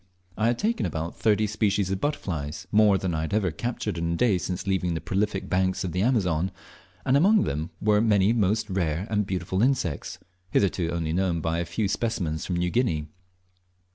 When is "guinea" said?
12.71-13.09